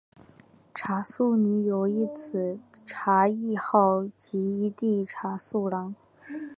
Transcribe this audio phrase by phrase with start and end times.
[0.73, 5.93] 蔡素女有一姊蔡亦好及一弟蔡寿郎。